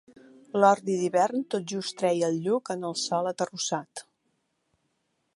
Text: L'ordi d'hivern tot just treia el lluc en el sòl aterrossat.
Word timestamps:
L'ordi 0.61 0.93
d'hivern 1.01 1.43
tot 1.55 1.67
just 1.71 1.95
treia 1.99 2.29
el 2.33 2.39
lluc 2.45 2.71
en 2.75 2.87
el 2.89 2.95
sòl 3.01 3.29
aterrossat. 3.33 4.03